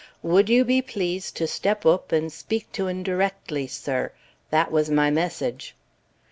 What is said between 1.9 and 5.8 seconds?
and speak to 'un directly, sir? that was my message."